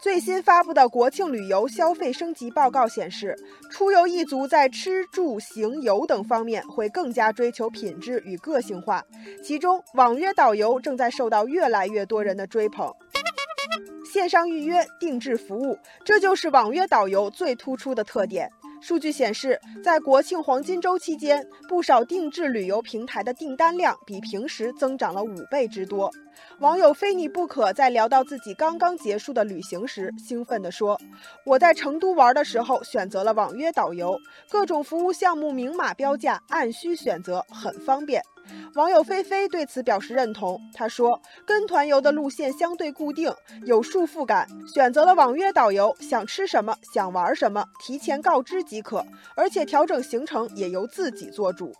[0.00, 3.36] 最新发布的国庆旅游消费升级报告显示，
[3.68, 9.04] 出游一族在吃住行游等方面会更加追求品质与个性化，
[9.42, 12.94] 其中网约导游正在受到越来越多人的追捧。
[14.04, 18.48] 线上预约定制服务，这就是网约导游最突出的特点。
[18.80, 26.10] 数据显示，在国庆黄金周期间，不少定制旅游平台的订单量比平时增长了五倍之多。
[26.60, 30.98] 网友非你不可在聊到自己刚刚结束的旅行时，兴奋地说
[31.44, 34.16] ：“我在成都玩的时候选择了网约导游，
[34.48, 38.22] 各种服务项目明码标价，按需选择，很方便。”
[38.74, 40.60] 网友菲菲对此表示认同。
[40.74, 43.32] 他说：“跟团游的路线相对固定，
[43.64, 51.74] 有束缚感，选择了网约导游，想吃什么、想玩什么，提前告知即可，而且调整行程也由自己做主。”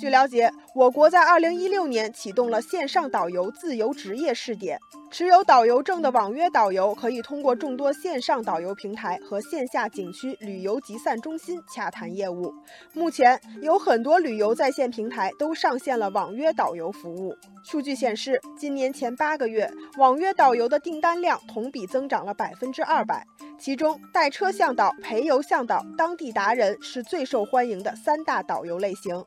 [0.00, 4.78] 据了解，我国在二零一六年启动了线上导游自由职业试点。
[5.12, 12.50] 持有导游证的网约导游可以通过众多线上导游平台和线下景区旅游集散中心洽谈业务。
[12.94, 17.36] 目前，有很多旅游在线平台都上线了网约导游服务。
[17.62, 23.22] 数据显示，今年前八个月，网约导游的订单量同比增长了百分之二百。
[23.58, 29.22] 其中，带车向导、陪游向导、当地达人是最受欢迎的三大导游类型。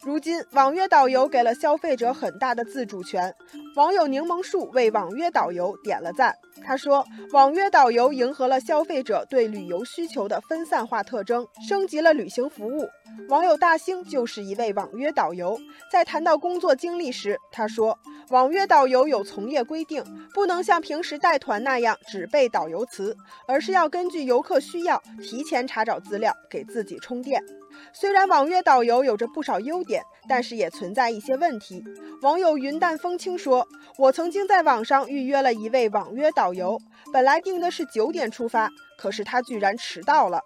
[0.00, 3.34] 如今，网约导游给了消费者很大的自主权。
[3.76, 6.36] 网友柠檬树为网约导游点了赞。
[6.62, 12.88] 他说：“网约导游迎合了消费者对旅游需求的分散化特征，升级了旅行服务。”
[13.28, 15.58] 网友大兴就是一位网约导游。
[15.90, 17.98] 在谈到工作经历时，他说
[18.30, 23.16] ：“网约导游有从业规定，不能像平时带团那样只背导游词，
[23.48, 27.42] 而是要根据游客需要提前查找资料，给自己充电。”
[27.92, 31.82] 虽然网约导游有着不少优点，但是也存在一些问题。
[32.22, 33.66] 网友云淡风轻说
[33.98, 36.78] ：“我曾经在网上预约了一位网约导游，
[37.12, 40.40] 本来定的是九点出发，可是他居然迟到了。”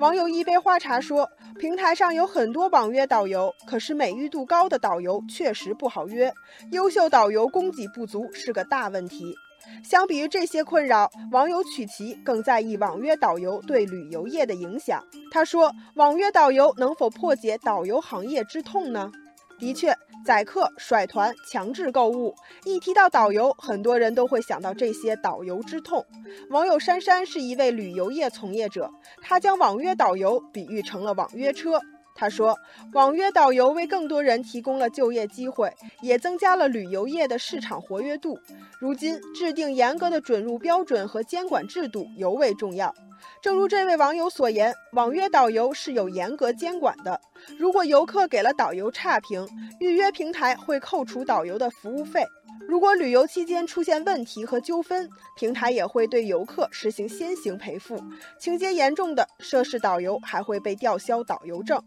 [0.00, 6.32] 网友一杯花茶说：“平台上有很多网约导游，可是美誉度高的导游确实不好约，
[6.72, 9.36] 优秀导游供给不足是个大问题。”
[9.82, 15.04] 相比于这些困扰，网友曲奇更在意网约导游对旅游业的影响。
[15.30, 19.10] 他说：“网约导游能否破解导游行业之痛呢？”
[19.58, 26.04] 的确，宰客、甩团、强制购物，一提到导游，很多人都会想到这些导游之痛。
[26.50, 28.90] 网友珊珊是一位旅游业从业者，
[29.22, 31.80] 他将网约导游比喻成了网约车。
[32.14, 32.56] 他说
[32.94, 38.38] ：“网约导游为更多人提供了就业机会，也增加了旅游业的市场活跃度。
[38.78, 42.94] 如今，制定严格的准入标准和监管制度尤为重要。
[43.42, 47.20] 正如这位网友所言，网约导游是有严格监管的。
[47.58, 49.48] 如果游客给了导游差评，
[49.80, 52.22] 预约平台会扣除导游的服务费；
[52.68, 57.98] 如果旅游期间出现问题和纠纷，平台也会对游客实行先行赔付。
[58.38, 61.82] 情节严重的，涉事导游还会被吊销导游证。”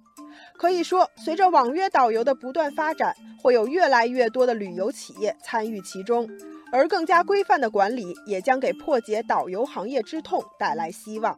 [0.57, 6.27] 可以说，随着网约导游的不断发展，会有越来越多的旅游企业参与其中，
[6.71, 11.37] 而更加规范的管理也将给破解导游行业之痛带来希望。